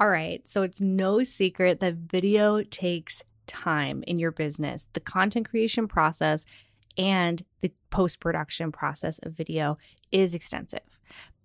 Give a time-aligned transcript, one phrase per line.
[0.00, 4.88] All right, so it's no secret that video takes time in your business.
[4.94, 6.46] The content creation process
[6.96, 9.76] and the post production process of video
[10.10, 10.98] is extensive.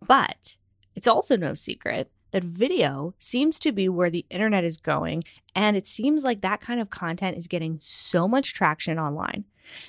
[0.07, 0.55] But
[0.96, 5.24] it's also no secret that video seems to be where the internet is going.
[5.54, 9.44] And it seems like that kind of content is getting so much traction online.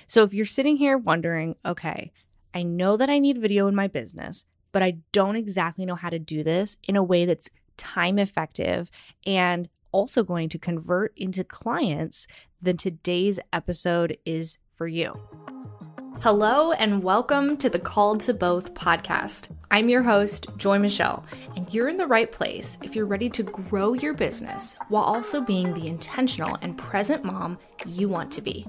[0.08, 2.10] So if you're sitting here wondering, okay,
[2.52, 6.10] I know that I need video in my business, but I don't exactly know how
[6.10, 8.90] to do this in a way that's time effective
[9.26, 12.26] and also going to convert into clients,
[12.60, 15.18] then today's episode is for you.
[16.20, 19.54] Hello, and welcome to the Called to Both podcast.
[19.70, 23.42] I'm your host, Joy Michelle, and you're in the right place if you're ready to
[23.42, 28.66] grow your business while also being the intentional and present mom you want to be.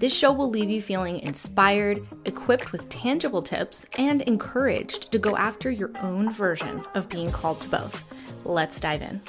[0.00, 5.36] This show will leave you feeling inspired, equipped with tangible tips, and encouraged to go
[5.36, 8.04] after your own version of being called to both.
[8.46, 9.20] Let's dive in.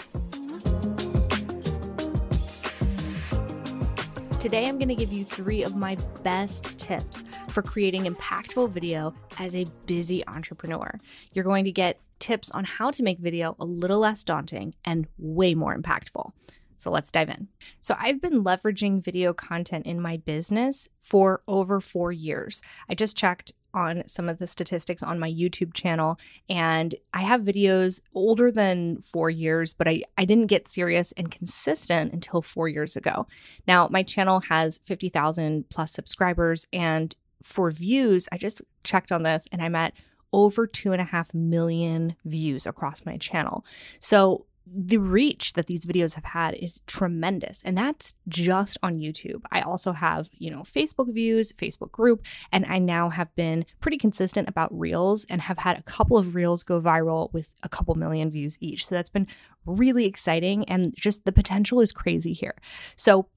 [4.37, 9.15] Today, I'm going to give you three of my best tips for creating impactful video
[9.39, 10.99] as a busy entrepreneur.
[11.33, 15.07] You're going to get tips on how to make video a little less daunting and
[15.17, 16.31] way more impactful.
[16.75, 17.47] So let's dive in.
[17.81, 22.61] So, I've been leveraging video content in my business for over four years.
[22.87, 26.19] I just checked on some of the statistics on my YouTube channel.
[26.49, 31.29] And I have videos older than four years, but I, I didn't get serious and
[31.29, 33.27] consistent until four years ago.
[33.67, 36.65] Now, my channel has 50,000 plus subscribers.
[36.73, 39.93] And for views, I just checked on this and I'm at
[40.33, 43.63] over two and a half million views across my channel.
[43.99, 49.41] So the reach that these videos have had is tremendous and that's just on YouTube.
[49.51, 53.97] I also have, you know, Facebook views, Facebook group, and I now have been pretty
[53.97, 57.95] consistent about reels and have had a couple of reels go viral with a couple
[57.95, 58.85] million views each.
[58.85, 59.27] So that's been
[59.65, 62.55] really exciting and just the potential is crazy here.
[62.95, 63.27] So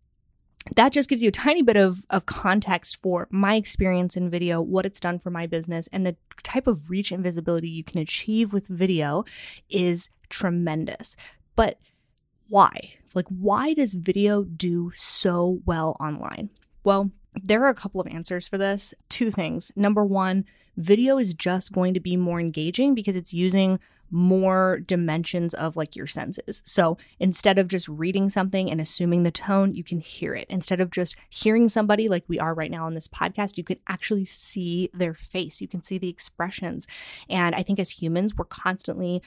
[0.77, 4.61] that just gives you a tiny bit of, of context for my experience in video,
[4.61, 7.99] what it's done for my business, and the type of reach and visibility you can
[7.99, 9.25] achieve with video
[9.71, 11.17] is tremendous.
[11.57, 11.79] But
[12.49, 12.95] why?
[13.15, 16.51] Like, why does video do so well online?
[16.85, 18.95] Well, there are a couple of answers for this.
[19.09, 19.73] Two things.
[19.77, 20.45] Number one,
[20.77, 23.79] video is just going to be more engaging because it's using
[24.11, 26.63] more dimensions of like your senses.
[26.67, 30.47] So instead of just reading something and assuming the tone, you can hear it.
[30.49, 33.79] Instead of just hearing somebody like we are right now on this podcast, you can
[33.87, 35.61] actually see their face.
[35.61, 36.89] You can see the expressions.
[37.29, 39.23] And I think as humans, we're constantly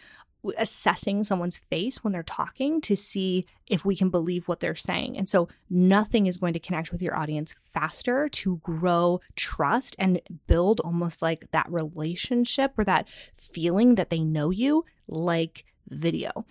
[0.57, 5.17] assessing someone's face when they're talking to see if we can believe what they're saying.
[5.17, 10.21] And so nothing is going to connect with your audience faster to grow trust and
[10.47, 16.45] build almost like that relationship or that feeling that they know you like video.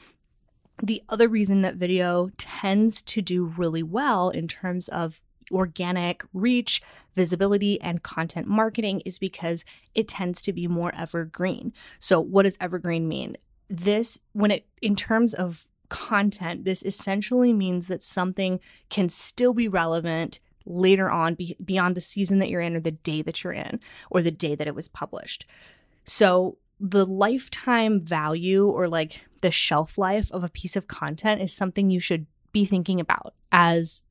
[0.83, 5.21] The other reason that video tends to do really well in terms of
[5.51, 6.83] organic reach,
[7.15, 9.65] visibility, and content marketing is because
[9.95, 11.73] it tends to be more evergreen.
[11.99, 13.37] So, what does evergreen mean?
[13.73, 18.61] This when it in terms of content this essentially means that something
[18.91, 22.91] can still be relevant later on be, beyond the season that you're in or the
[22.91, 25.47] day that you're in or the day that it was published.
[26.05, 31.53] So the lifetime value or like the shelf life of a piece of content is
[31.53, 34.05] something you should be thinking about as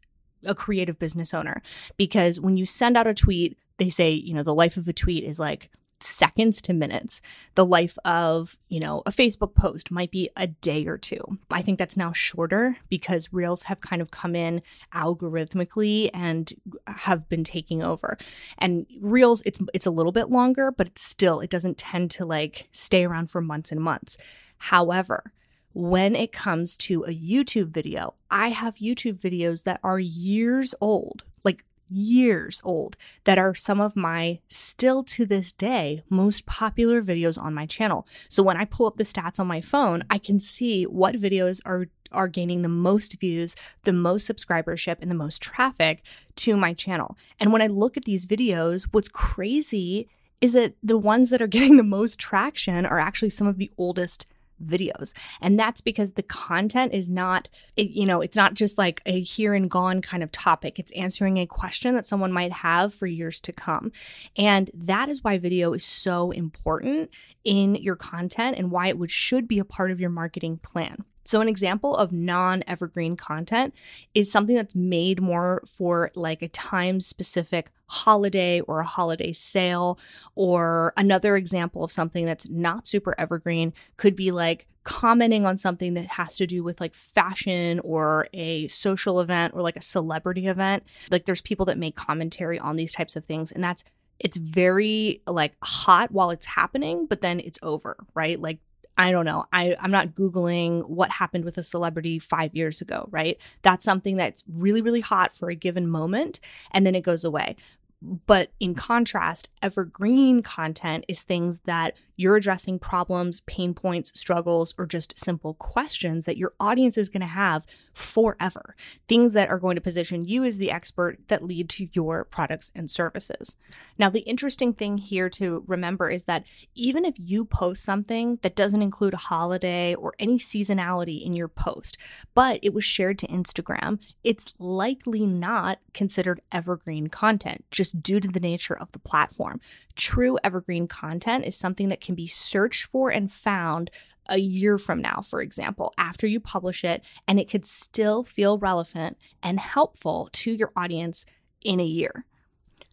[0.43, 1.61] a creative business owner.
[1.97, 4.93] Because when you send out a tweet they say you know the life of a
[4.93, 5.71] tweet is like
[6.03, 7.21] seconds to minutes.
[7.55, 11.39] The life of, you know, a Facebook post might be a day or two.
[11.49, 14.61] I think that's now shorter because Reels have kind of come in
[14.93, 16.53] algorithmically and
[16.87, 18.17] have been taking over.
[18.57, 22.25] And Reels it's it's a little bit longer, but it's still it doesn't tend to
[22.25, 24.17] like stay around for months and months.
[24.57, 25.33] However,
[25.73, 31.23] when it comes to a YouTube video, I have YouTube videos that are years old,
[31.43, 37.41] like years old that are some of my still to this day most popular videos
[37.41, 38.07] on my channel.
[38.29, 41.61] So when I pull up the stats on my phone, I can see what videos
[41.65, 46.03] are are gaining the most views, the most subscribership and the most traffic
[46.35, 47.17] to my channel.
[47.39, 50.09] And when I look at these videos, what's crazy
[50.41, 53.71] is that the ones that are getting the most traction are actually some of the
[53.77, 54.25] oldest
[54.65, 55.13] videos.
[55.41, 59.53] And that's because the content is not, you know, it's not just like a here
[59.53, 60.79] and gone kind of topic.
[60.79, 63.91] It's answering a question that someone might have for years to come.
[64.37, 67.09] And that is why video is so important
[67.43, 71.05] in your content and why it would should be a part of your marketing plan.
[71.23, 73.73] So, an example of non evergreen content
[74.13, 79.99] is something that's made more for like a time specific holiday or a holiday sale.
[80.35, 85.93] Or another example of something that's not super evergreen could be like commenting on something
[85.93, 90.47] that has to do with like fashion or a social event or like a celebrity
[90.47, 90.83] event.
[91.11, 93.83] Like, there's people that make commentary on these types of things, and that's
[94.19, 98.39] it's very like hot while it's happening, but then it's over, right?
[98.39, 98.59] Like
[99.01, 99.45] I don't know.
[99.51, 103.35] I, I'm not Googling what happened with a celebrity five years ago, right?
[103.63, 106.39] That's something that's really, really hot for a given moment
[106.69, 107.55] and then it goes away.
[108.01, 114.85] But in contrast, evergreen content is things that you're addressing problems, pain points, struggles, or
[114.85, 118.75] just simple questions that your audience is going to have forever.
[119.07, 122.71] Things that are going to position you as the expert that lead to your products
[122.75, 123.55] and services.
[123.97, 128.55] Now, the interesting thing here to remember is that even if you post something that
[128.55, 131.97] doesn't include a holiday or any seasonality in your post,
[132.33, 138.27] but it was shared to Instagram, it's likely not considered evergreen content just due to
[138.27, 139.59] the nature of the platform.
[139.95, 143.91] True evergreen content is something that can be searched for and found
[144.29, 148.57] a year from now, for example, after you publish it, and it could still feel
[148.57, 151.25] relevant and helpful to your audience
[151.63, 152.25] in a year.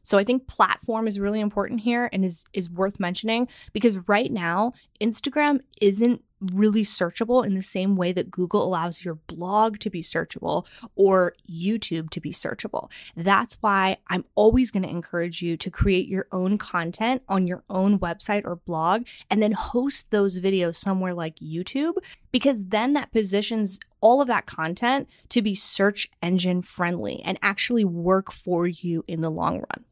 [0.03, 4.33] So I think platform is really important here and is is worth mentioning because right
[4.33, 4.73] now
[5.03, 10.02] Instagram isn't really searchable in the same way that Google allows your blog to be
[10.02, 12.90] searchable or YouTube to be searchable.
[13.17, 17.64] That's why I'm always going to encourage you to create your own content on your
[17.69, 21.94] own website or blog and then host those videos somewhere like YouTube
[22.31, 27.85] because then that positions all of that content to be search engine friendly and actually
[27.85, 29.85] work for you in the long run.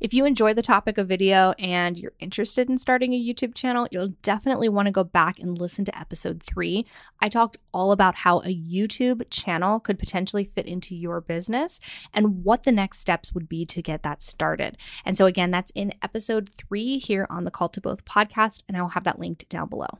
[0.00, 3.88] If you enjoy the topic of video and you're interested in starting a YouTube channel,
[3.90, 6.86] you'll definitely want to go back and listen to episode three.
[7.20, 11.80] I talked all about how a YouTube channel could potentially fit into your business
[12.12, 14.76] and what the next steps would be to get that started.
[15.04, 18.76] And so, again, that's in episode three here on the Called to Both podcast, and
[18.76, 19.98] I'll have that linked down below.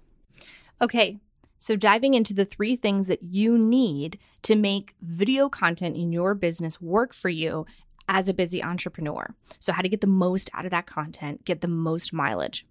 [0.81, 1.19] Okay,
[1.65, 6.35] so, diving into the three things that you need to make video content in your
[6.35, 7.65] business work for you
[8.09, 9.35] as a busy entrepreneur.
[9.59, 12.67] So, how to get the most out of that content, get the most mileage.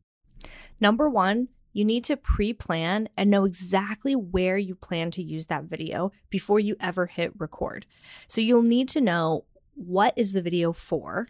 [0.79, 5.47] Number one, you need to pre plan and know exactly where you plan to use
[5.47, 7.85] that video before you ever hit record.
[8.27, 9.45] So, you'll need to know
[9.75, 11.27] what is the video for,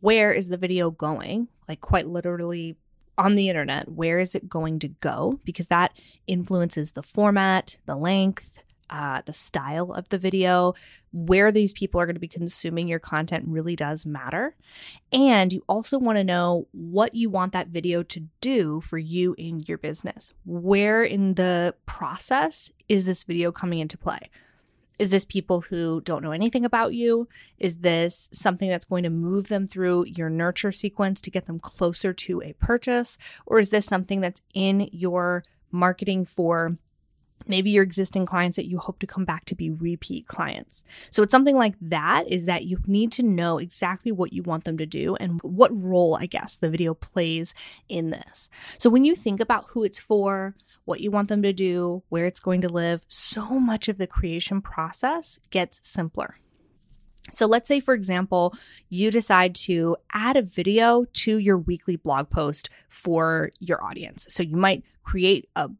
[0.00, 2.76] where is the video going, like quite literally
[3.20, 5.38] on the internet, where is it going to go?
[5.44, 5.92] Because that
[6.26, 10.74] influences the format, the length, uh, the style of the video,
[11.12, 14.56] where these people are going to be consuming your content really does matter.
[15.12, 19.34] And you also want to know what you want that video to do for you
[19.38, 20.32] in your business.
[20.44, 24.28] Where in the process is this video coming into play?
[24.98, 27.26] Is this people who don't know anything about you?
[27.58, 31.58] Is this something that's going to move them through your nurture sequence to get them
[31.58, 33.16] closer to a purchase?
[33.46, 36.76] Or is this something that's in your marketing for
[37.46, 40.84] maybe your existing clients that you hope to come back to be repeat clients.
[41.10, 44.64] So it's something like that is that you need to know exactly what you want
[44.64, 47.54] them to do and what role, I guess, the video plays
[47.88, 48.50] in this.
[48.78, 50.54] So when you think about who it's for,
[50.84, 54.06] what you want them to do, where it's going to live, so much of the
[54.06, 56.36] creation process gets simpler.
[57.30, 58.54] So let's say, for example,
[58.88, 64.26] you decide to add a video to your weekly blog post for your audience.
[64.30, 65.70] So you might create a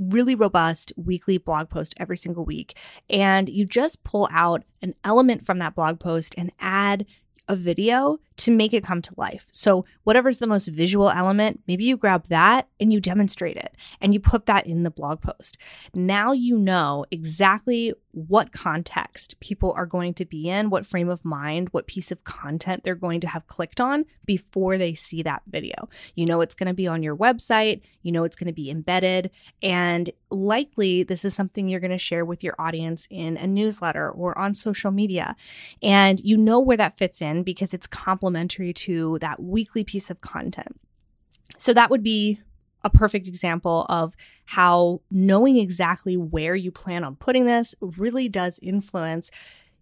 [0.00, 2.74] really robust weekly blog post every single week.
[3.08, 7.06] And you just pull out an element from that blog post and add
[7.48, 9.46] a video to make it come to life.
[9.52, 14.14] So, whatever's the most visual element, maybe you grab that and you demonstrate it and
[14.14, 15.58] you put that in the blog post.
[15.94, 21.24] Now you know exactly what context people are going to be in, what frame of
[21.24, 25.42] mind, what piece of content they're going to have clicked on before they see that
[25.46, 25.88] video.
[26.16, 28.70] You know it's going to be on your website, you know it's going to be
[28.70, 29.30] embedded,
[29.62, 34.10] and likely this is something you're going to share with your audience in a newsletter
[34.10, 35.36] or on social media.
[35.82, 40.20] And you know where that fits in because it's complementary to that weekly piece of
[40.20, 40.80] content.
[41.58, 42.40] So that would be
[42.82, 48.58] a perfect example of how knowing exactly where you plan on putting this really does
[48.62, 49.30] influence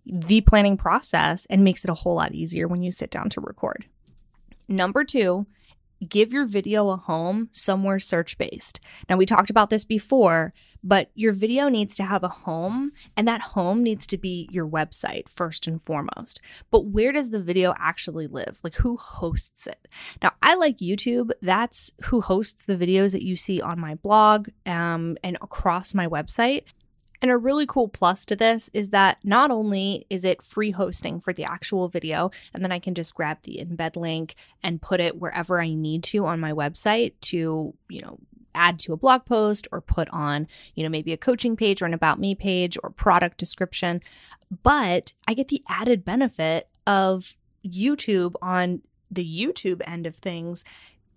[0.04, 3.40] the planning process and makes it a whole lot easier when you sit down to
[3.40, 3.86] record.
[4.66, 5.46] Number two
[6.06, 8.80] give your video a home somewhere search based.
[9.08, 10.52] Now, we talked about this before,
[10.82, 14.66] but your video needs to have a home, and that home needs to be your
[14.66, 16.40] website first and foremost.
[16.70, 18.60] But where does the video actually live?
[18.62, 19.88] Like, who hosts it?
[20.22, 21.30] Now, I like YouTube.
[21.42, 26.06] That's who hosts the videos that you see on my blog um, and across my
[26.06, 26.64] website.
[27.20, 31.20] And a really cool plus to this is that not only is it free hosting
[31.20, 35.00] for the actual video, and then I can just grab the embed link and put
[35.00, 38.18] it wherever I need to on my website to, you know,
[38.54, 41.86] add to a blog post or put on, you know, maybe a coaching page or
[41.86, 44.00] an about me page or product description.
[44.62, 50.64] But I get the added benefit of YouTube on the YouTube end of things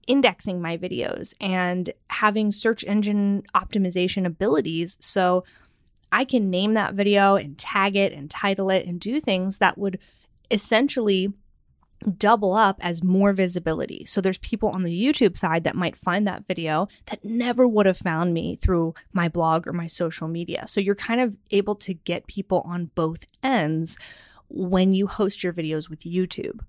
[0.08, 4.98] indexing my videos and having search engine optimization abilities.
[5.00, 5.44] So
[6.12, 9.78] I can name that video and tag it and title it and do things that
[9.78, 10.00] would
[10.50, 11.34] essentially
[12.18, 14.06] double up as more visibility.
[14.06, 17.86] So there's people on the YouTube side that might find that video that never would
[17.86, 20.68] have found me through my blog or my social media.
[20.68, 23.98] So you're kind of able to get people on both ends
[24.50, 26.62] when you host your videos with YouTube.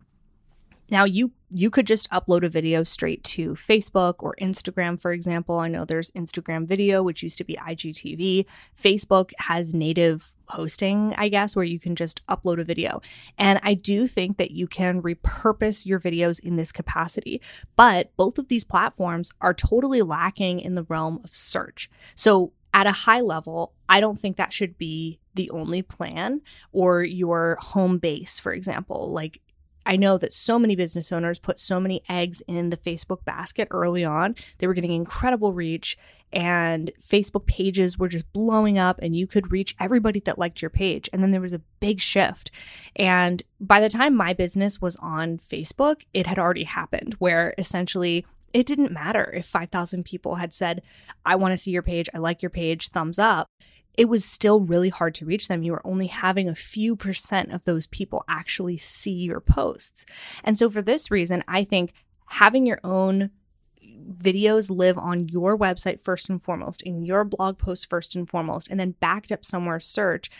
[0.92, 5.58] Now you you could just upload a video straight to Facebook or Instagram for example.
[5.58, 8.46] I know there's Instagram video which used to be IGTV.
[8.78, 13.00] Facebook has native hosting, I guess, where you can just upload a video.
[13.38, 17.40] And I do think that you can repurpose your videos in this capacity.
[17.74, 21.90] But both of these platforms are totally lacking in the realm of search.
[22.14, 27.02] So at a high level, I don't think that should be the only plan or
[27.02, 29.10] your home base, for example.
[29.10, 29.40] Like
[29.84, 33.68] I know that so many business owners put so many eggs in the Facebook basket
[33.70, 34.34] early on.
[34.58, 35.98] They were getting incredible reach,
[36.32, 40.70] and Facebook pages were just blowing up, and you could reach everybody that liked your
[40.70, 41.08] page.
[41.12, 42.50] And then there was a big shift.
[42.96, 48.24] And by the time my business was on Facebook, it had already happened where essentially
[48.54, 50.82] it didn't matter if 5,000 people had said,
[51.24, 53.48] I want to see your page, I like your page, thumbs up
[53.94, 55.62] it was still really hard to reach them.
[55.62, 60.06] You were only having a few percent of those people actually see your posts.
[60.44, 61.92] And so, for this reason, I think
[62.26, 63.30] having your own
[64.18, 68.68] videos live on your website first and foremost, in your blog post first and foremost,
[68.68, 70.30] and then backed up somewhere search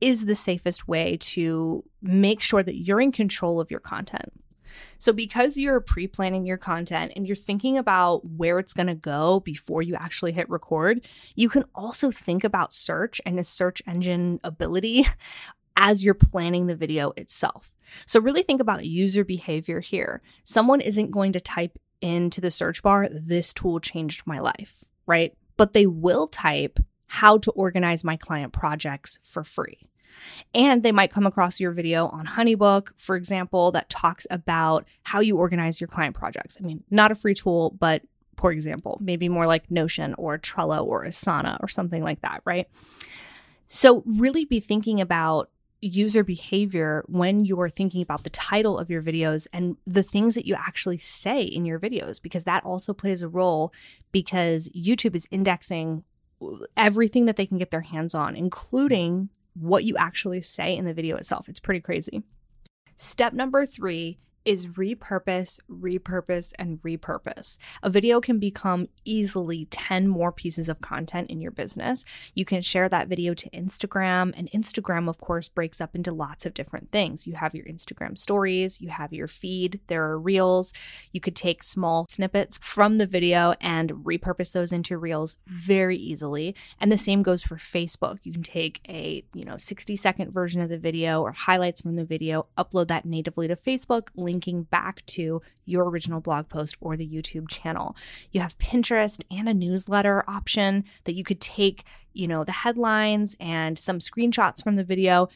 [0.00, 4.32] is the safest way to make sure that you're in control of your content.
[4.98, 8.94] So, because you're pre planning your content and you're thinking about where it's going to
[8.94, 13.82] go before you actually hit record, you can also think about search and a search
[13.86, 15.06] engine ability
[15.76, 17.72] as you're planning the video itself.
[18.06, 20.22] So, really think about user behavior here.
[20.44, 25.34] Someone isn't going to type into the search bar, this tool changed my life, right?
[25.56, 29.86] But they will type how to organize my client projects for free.
[30.54, 35.20] And they might come across your video on Honeybook, for example, that talks about how
[35.20, 36.56] you organize your client projects.
[36.60, 38.02] I mean, not a free tool, but
[38.36, 42.68] for example, maybe more like Notion or Trello or Asana or something like that, right?
[43.66, 49.02] So, really be thinking about user behavior when you're thinking about the title of your
[49.02, 53.20] videos and the things that you actually say in your videos, because that also plays
[53.20, 53.72] a role
[54.10, 56.02] because YouTube is indexing
[56.76, 60.94] everything that they can get their hands on, including what you actually say in the
[60.94, 61.48] video itself.
[61.48, 62.22] It's pretty crazy.
[62.96, 67.56] Step number three is repurpose, repurpose, and repurpose.
[67.82, 72.04] A video can become easily 10 more pieces of content in your business.
[72.34, 76.44] You can share that video to Instagram, and Instagram, of course, breaks up into lots
[76.44, 77.26] of different things.
[77.26, 80.72] You have your Instagram stories, you have your feed, there are reels.
[81.12, 86.54] You could take small snippets from the video and repurpose those into reels very easily.
[86.80, 88.18] And the same goes for Facebook.
[88.22, 91.96] You can take a, you know, 60 second version of the video or highlights from
[91.96, 96.76] the video, upload that natively to Facebook, link linking back to your original blog post
[96.80, 97.96] or the YouTube channel.
[98.32, 103.36] You have Pinterest and a newsletter option that you could take, you know, the headlines
[103.40, 105.28] and some screenshots from the video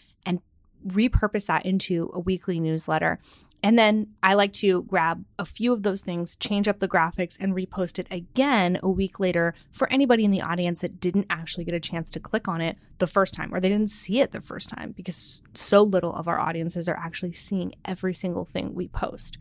[0.87, 3.19] repurpose that into a weekly newsletter.
[3.63, 7.37] And then I like to grab a few of those things, change up the graphics,
[7.41, 11.65] and repost it again a week later for anybody in the audience that didn't actually
[11.65, 14.31] get a chance to click on it the first time or they didn't see it
[14.31, 18.75] the first time because so little of our audiences are actually seeing every single thing
[18.75, 19.39] we post.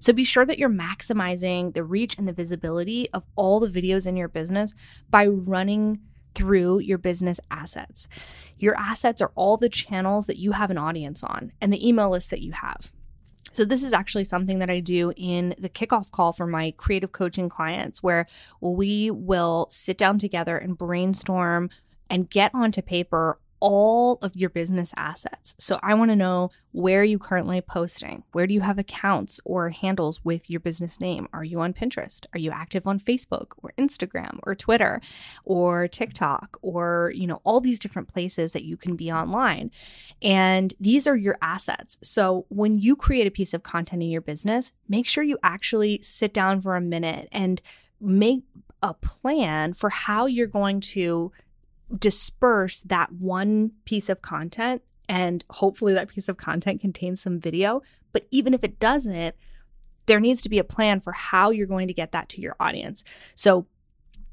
[0.00, 4.06] So be sure that you're maximizing the reach and the visibility of all the videos
[4.06, 4.74] in your business
[5.10, 6.00] by running
[6.34, 8.08] through your business assets.
[8.60, 12.10] Your assets are all the channels that you have an audience on and the email
[12.10, 12.92] list that you have.
[13.52, 17.10] So, this is actually something that I do in the kickoff call for my creative
[17.10, 18.26] coaching clients, where
[18.60, 21.70] we will sit down together and brainstorm
[22.08, 25.54] and get onto paper all of your business assets.
[25.58, 28.22] So I want to know where are you currently posting?
[28.32, 31.28] Where do you have accounts or handles with your business name?
[31.32, 32.26] Are you on Pinterest?
[32.32, 35.00] Are you active on Facebook or Instagram or Twitter
[35.44, 39.70] or TikTok or, you know, all these different places that you can be online.
[40.22, 41.98] And these are your assets.
[42.02, 46.00] So when you create a piece of content in your business, make sure you actually
[46.02, 47.60] sit down for a minute and
[48.00, 48.44] make
[48.82, 51.32] a plan for how you're going to
[51.98, 57.82] disperse that one piece of content and hopefully that piece of content contains some video.
[58.12, 59.34] But even if it doesn't,
[60.06, 62.56] there needs to be a plan for how you're going to get that to your
[62.60, 63.04] audience.
[63.34, 63.66] So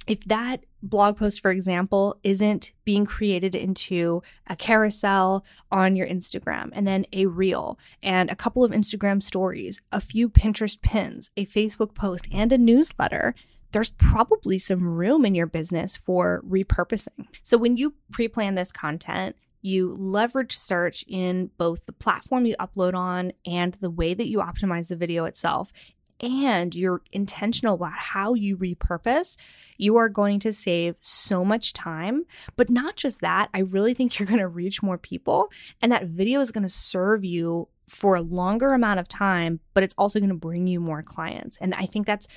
[0.08, 6.70] if that blog post, for example, isn't being created into a carousel on your Instagram
[6.72, 11.46] and then a reel and a couple of Instagram stories, a few Pinterest pins, a
[11.46, 13.36] Facebook post, and a newsletter,
[13.72, 17.28] there's probably some room in your business for repurposing.
[17.44, 22.56] So when you pre plan this content, you leverage search in both the platform you
[22.58, 25.74] upload on and the way that you optimize the video itself
[26.20, 29.38] and you're intentional about how you repurpose,
[29.78, 32.24] you are going to save so much time.
[32.56, 35.50] But not just that, I really think you're going to reach more people,
[35.82, 39.84] and that video is going to serve you for a longer amount of time, but
[39.84, 41.58] it's also going to bring you more clients.
[41.58, 42.28] And I think that's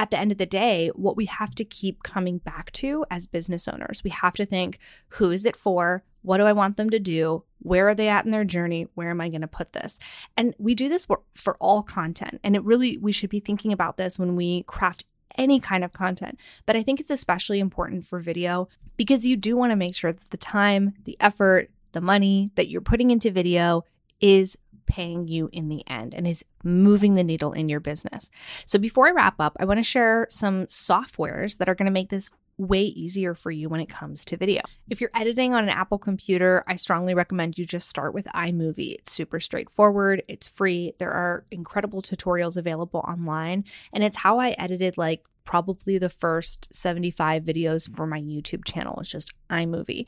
[0.00, 3.26] at the end of the day, what we have to keep coming back to as
[3.26, 4.02] business owners.
[4.02, 4.78] We have to think
[5.08, 6.02] who is it for?
[6.22, 7.44] What do I want them to do?
[7.58, 8.86] Where are they at in their journey?
[8.94, 9.98] Where am I going to put this?
[10.38, 12.40] And we do this for, all content.
[12.42, 15.04] And it really, we should be thinking about this when we craft
[15.36, 16.40] any kind of content.
[16.64, 20.14] But I think it's especially important for video because you do want to make sure
[20.14, 23.84] that the time, the effort, the money that you're putting into video
[24.18, 24.56] is
[24.90, 28.30] paying you in the end and is moving the needle in your business.
[28.66, 31.92] So before I wrap up, I want to share some softwares that are going to
[31.92, 32.28] make this
[32.58, 34.62] way easier for you when it comes to video.
[34.90, 38.96] If you're editing on an Apple computer, I strongly recommend you just start with iMovie.
[38.96, 40.92] It's super straightforward, it's free.
[40.98, 46.72] There are incredible tutorials available online, and it's how I edited like probably the first
[46.72, 48.98] 75 videos for my YouTube channel.
[49.00, 50.06] It's just iMovie.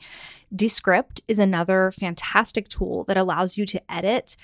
[0.55, 4.37] Descript is another fantastic tool that allows you to edit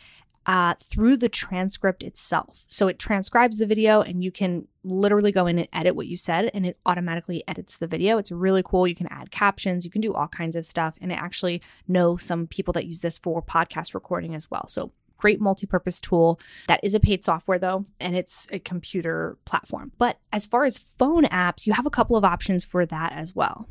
[0.50, 2.66] uh, through the transcript itself.
[2.68, 6.18] So it transcribes the video, and you can literally go in and edit what you
[6.18, 8.18] said, and it automatically edits the video.
[8.18, 8.88] It's really cool.
[8.88, 10.96] You can add captions, you can do all kinds of stuff.
[11.02, 14.68] And I actually know some people that use this for podcast recording as well.
[14.68, 19.92] So great multi-purpose tool that is a paid software though and it's a computer platform
[19.98, 23.36] but as far as phone apps you have a couple of options for that as
[23.36, 23.68] well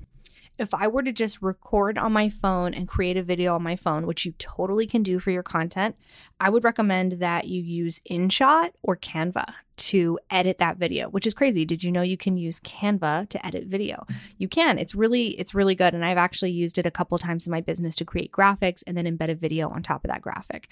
[0.59, 3.77] if I were to just record on my phone and create a video on my
[3.77, 5.97] phone, which you totally can do for your content,
[6.41, 11.35] I would recommend that you use InShot or Canva to edit that video, which is
[11.35, 11.65] crazy.
[11.65, 14.05] Did you know you can use Canva to edit video?
[14.37, 14.77] You can.
[14.77, 17.61] It's really it's really good and I've actually used it a couple times in my
[17.61, 20.69] business to create graphics and then embed a video on top of that graphic.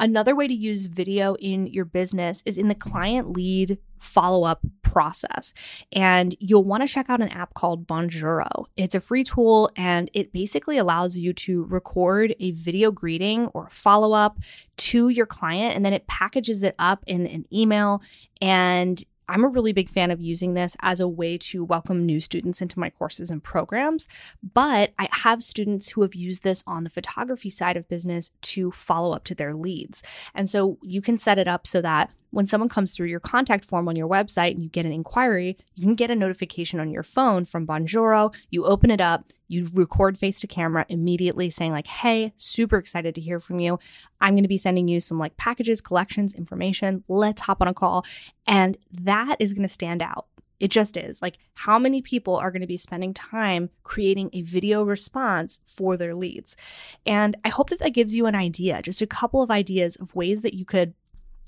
[0.00, 4.60] Another way to use video in your business is in the client lead follow up
[4.82, 5.52] process.
[5.92, 8.66] And you'll want to check out an app called Bonjoro.
[8.76, 13.68] It's a free tool and it basically allows you to record a video greeting or
[13.70, 14.38] follow up
[14.76, 18.02] to your client and then it packages it up in an email
[18.40, 22.18] and I'm a really big fan of using this as a way to welcome new
[22.18, 24.08] students into my courses and programs.
[24.42, 28.70] But I have students who have used this on the photography side of business to
[28.70, 30.02] follow up to their leads.
[30.34, 33.64] And so you can set it up so that when someone comes through your contact
[33.64, 36.90] form on your website and you get an inquiry, you can get a notification on
[36.90, 38.34] your phone from Bonjoro.
[38.50, 43.14] You open it up, you record face to camera immediately saying, like, hey, super excited
[43.14, 43.78] to hear from you.
[44.20, 47.04] I'm going to be sending you some like packages, collections, information.
[47.08, 48.04] Let's hop on a call.
[48.46, 50.26] And that is going to stand out.
[50.60, 51.22] It just is.
[51.22, 55.96] Like, how many people are going to be spending time creating a video response for
[55.96, 56.56] their leads?
[57.06, 60.14] And I hope that that gives you an idea, just a couple of ideas of
[60.16, 60.94] ways that you could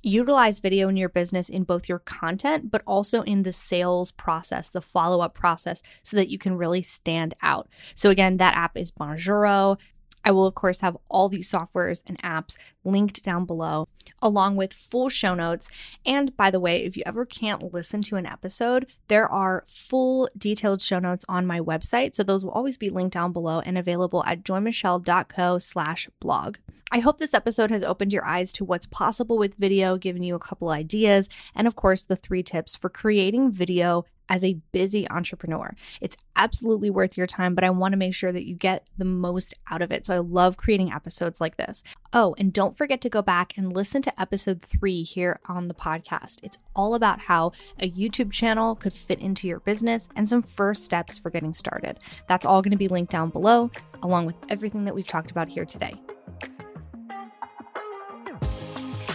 [0.02, 4.70] utilize video in your business in both your content, but also in the sales process,
[4.70, 7.68] the follow up process, so that you can really stand out.
[7.94, 9.78] So, again, that app is Bonjoro.
[10.24, 13.88] I will, of course, have all these softwares and apps linked down below,
[14.22, 15.70] along with full show notes.
[16.04, 20.28] And by the way, if you ever can't listen to an episode, there are full
[20.36, 22.14] detailed show notes on my website.
[22.14, 26.58] So those will always be linked down below and available at joymichelle.co slash blog.
[26.92, 30.34] I hope this episode has opened your eyes to what's possible with video, given you
[30.34, 35.10] a couple ideas, and of course, the three tips for creating video as a busy
[35.10, 35.74] entrepreneur.
[36.00, 39.04] It's absolutely worth your time, but I want to make sure that you get the
[39.04, 40.06] most out of it.
[40.06, 41.82] So I love creating episodes like this.
[42.14, 45.74] Oh, and don't forget to go back and listen to episode three here on the
[45.74, 46.38] podcast.
[46.42, 50.84] It's all about how a YouTube channel could fit into your business and some first
[50.84, 51.98] steps for getting started.
[52.28, 53.70] That's all going to be linked down below,
[54.02, 55.94] along with everything that we've talked about here today.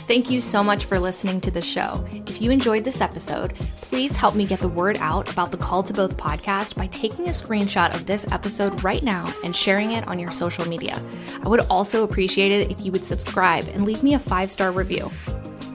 [0.07, 2.05] Thank you so much for listening to the show.
[2.27, 5.87] If you enjoyed this episode, please help me get the word out about the Called
[5.87, 10.07] to Both podcast by taking a screenshot of this episode right now and sharing it
[10.07, 11.01] on your social media.
[11.43, 14.71] I would also appreciate it if you would subscribe and leave me a five star
[14.71, 15.09] review.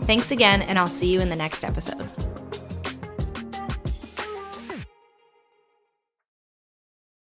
[0.04, 2.29] Thanks again, and I'll see you in the next episode.